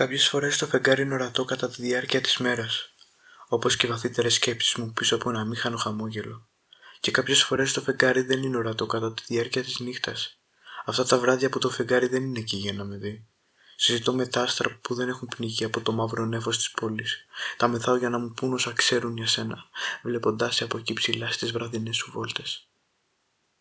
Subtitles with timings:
[0.00, 2.94] Κάποιες φορές το φεγγάρι είναι ορατό κατά τη διάρκεια της μέρας,
[3.48, 6.48] όπως και βαθύτερες σκέψεις μου πίσω από ένα μήχανο χαμόγελο.
[7.00, 10.40] Και κάποιες φορές το φεγγάρι δεν είναι ορατό κατά τη διάρκεια της νύχτας.
[10.84, 13.26] Αυτά τα βράδια που το φεγγάρι δεν είναι εκεί για να με δει.
[13.76, 17.24] Συζητώ με τα άστρα που δεν έχουν πνιγεί από το μαύρο νέφος της πόλης.
[17.56, 19.64] Τα μεθάω για να μου πούν όσα ξέρουν για σένα,
[20.02, 22.69] βλέποντάς σε από εκεί ψηλά στις βραδινές σου βόλτες.